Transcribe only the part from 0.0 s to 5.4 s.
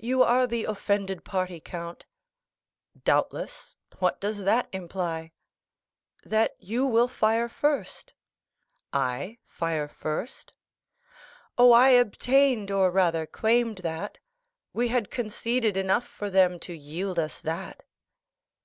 "You are the offended party, count." "Doubtless; what does that imply?"